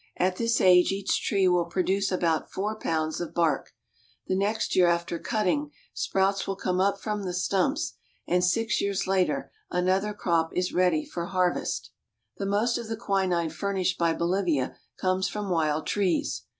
[0.17, 3.75] At this age each tree will produce about four pounds of bark.
[4.25, 7.93] The next year after cutting, sprouts will come up from the stumps,
[8.27, 11.91] and six years later another crop is ready for har vest.
[12.37, 16.45] The most of the quinine furnished by Bolivia comes from wild trees.